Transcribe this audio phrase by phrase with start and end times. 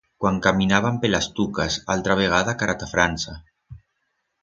[0.21, 3.37] Cuan caminaban per las tucas, altra vegada cara ta Franza.